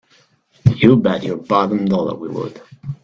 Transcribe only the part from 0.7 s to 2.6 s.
You bet your bottom dollar we would!